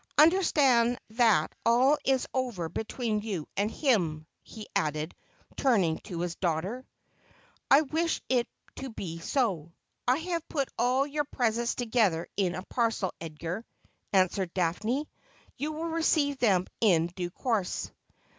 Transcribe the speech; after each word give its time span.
Understand 0.17 0.97
that 1.11 1.53
all 1.63 1.95
is 2.03 2.25
over 2.33 2.69
between 2.69 3.21
you 3.21 3.47
and 3.55 3.69
him,' 3.69 4.25
he 4.41 4.65
added, 4.75 5.13
turning 5.57 5.99
to 5.99 6.21
his 6.21 6.33
daughter.' 6.35 6.87
I 7.69 7.81
wish 7.81 8.19
it 8.27 8.47
to 8.77 8.89
be 8.89 9.19
so. 9.19 9.73
I 10.07 10.17
have 10.17 10.49
put 10.49 10.69
all 10.75 11.05
your 11.05 11.25
presents 11.25 11.75
together 11.75 12.25
in 12.35 12.55
a 12.55 12.63
parcel, 12.65 13.13
Edgar,' 13.21 13.63
answered 14.11 14.51
Daphne.' 14.55 15.07
You 15.59 15.71
will 15.71 15.89
receive 15.89 16.39
them 16.39 16.65
in 16.79 17.05
due 17.13 17.29
course.' 17.29 17.91